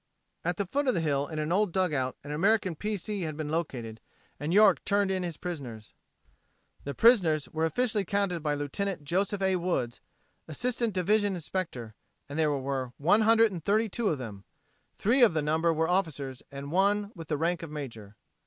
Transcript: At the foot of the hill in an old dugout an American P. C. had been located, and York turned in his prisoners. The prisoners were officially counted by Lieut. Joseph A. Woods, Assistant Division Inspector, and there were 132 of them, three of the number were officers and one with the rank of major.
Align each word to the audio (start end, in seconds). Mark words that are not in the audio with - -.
At 0.43 0.57
the 0.57 0.65
foot 0.65 0.87
of 0.87 0.95
the 0.95 0.99
hill 0.99 1.27
in 1.27 1.37
an 1.37 1.51
old 1.51 1.71
dugout 1.71 2.17
an 2.23 2.31
American 2.31 2.73
P. 2.75 2.97
C. 2.97 3.21
had 3.21 3.37
been 3.37 3.49
located, 3.49 4.01
and 4.39 4.51
York 4.51 4.83
turned 4.83 5.11
in 5.11 5.21
his 5.21 5.37
prisoners. 5.37 5.93
The 6.85 6.95
prisoners 6.95 7.47
were 7.49 7.65
officially 7.65 8.03
counted 8.03 8.41
by 8.41 8.55
Lieut. 8.55 9.03
Joseph 9.03 9.43
A. 9.43 9.57
Woods, 9.57 10.01
Assistant 10.47 10.93
Division 10.95 11.35
Inspector, 11.35 11.93
and 12.27 12.39
there 12.39 12.49
were 12.49 12.93
132 12.97 14.07
of 14.09 14.17
them, 14.17 14.43
three 14.95 15.21
of 15.21 15.35
the 15.35 15.41
number 15.43 15.71
were 15.71 15.87
officers 15.87 16.41
and 16.51 16.71
one 16.71 17.11
with 17.13 17.27
the 17.27 17.37
rank 17.37 17.61
of 17.61 17.69
major. 17.69 18.15